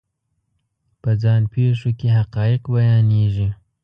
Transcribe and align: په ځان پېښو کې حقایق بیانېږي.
په 1.01 1.11
ځان 1.21 1.41
پېښو 1.53 1.89
کې 1.99 2.07
حقایق 2.17 2.63
بیانېږي. 2.73 3.49